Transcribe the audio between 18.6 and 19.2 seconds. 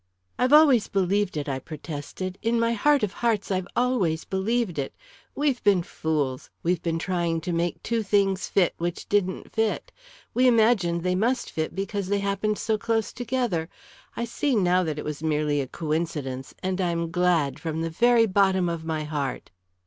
of my